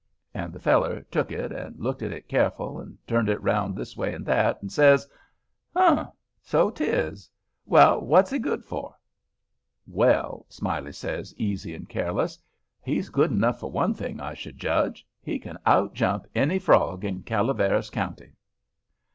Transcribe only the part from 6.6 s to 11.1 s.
'tis. Well, what's he good for?" "Well," Smiley